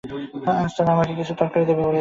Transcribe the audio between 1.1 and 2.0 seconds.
কিছু তরকারি দেবে বলেছে।